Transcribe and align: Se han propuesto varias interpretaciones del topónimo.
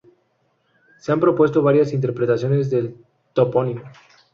Se 0.97 1.11
han 1.11 1.19
propuesto 1.19 1.61
varias 1.61 1.93
interpretaciones 1.93 2.71
del 2.71 2.95
topónimo. 3.33 3.83